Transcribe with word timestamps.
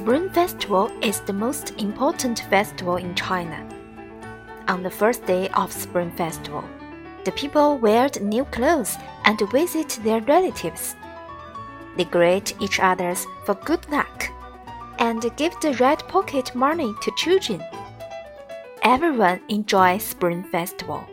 Spring 0.00 0.30
Festival 0.30 0.90
is 1.02 1.20
the 1.20 1.32
most 1.34 1.74
important 1.78 2.40
festival 2.48 2.96
in 2.96 3.14
China. 3.14 3.68
On 4.66 4.82
the 4.82 4.88
first 4.88 5.26
day 5.26 5.50
of 5.50 5.70
Spring 5.70 6.10
Festival, 6.12 6.64
the 7.26 7.32
people 7.32 7.76
wear 7.76 8.08
new 8.18 8.46
clothes 8.46 8.96
and 9.26 9.38
visit 9.52 10.00
their 10.02 10.22
relatives. 10.22 10.96
They 11.98 12.06
greet 12.06 12.54
each 12.62 12.80
other 12.80 13.14
for 13.44 13.54
good 13.56 13.86
luck 13.90 14.24
and 14.98 15.20
give 15.36 15.54
the 15.60 15.74
red 15.74 15.98
pocket 16.08 16.54
money 16.54 16.94
to 17.02 17.12
children. 17.18 17.62
Everyone 18.82 19.42
enjoys 19.50 20.02
Spring 20.02 20.44
Festival. 20.44 21.04